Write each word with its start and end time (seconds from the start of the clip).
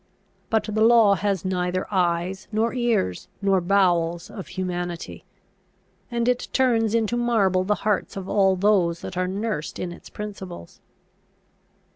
But 0.49 0.63
the 0.63 0.81
law 0.81 1.13
has 1.13 1.45
neither 1.45 1.85
eyes, 1.93 2.47
nor 2.51 2.73
ears, 2.73 3.27
nor 3.39 3.61
bowels 3.61 4.31
of 4.31 4.47
humanity; 4.47 5.25
and 6.09 6.27
it 6.27 6.47
turns 6.53 6.95
into 6.95 7.15
marble 7.15 7.63
the 7.63 7.75
hearts 7.85 8.17
of 8.17 8.27
all 8.27 8.55
those 8.55 9.01
that 9.01 9.15
are 9.15 9.27
nursed 9.27 9.77
in 9.77 9.91
its 9.91 10.09
principles. 10.09 10.81